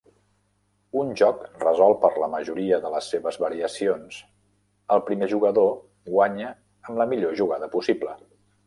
Un 1.01 1.11
joc 1.19 1.43
resolt 1.63 1.99
per 2.05 2.09
la 2.23 2.29
majoria 2.37 2.81
de 2.87 2.93
les 2.95 3.11
seves 3.15 3.37
variacions, 3.45 4.19
el 4.97 5.05
primer 5.11 5.29
jugador 5.37 5.71
guanya 6.17 6.53
amb 6.89 7.05
la 7.05 7.11
millor 7.17 7.43
jugada 7.45 7.73
possible. 7.79 8.21